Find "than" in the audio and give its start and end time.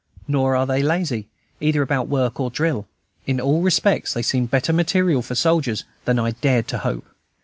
6.05-6.17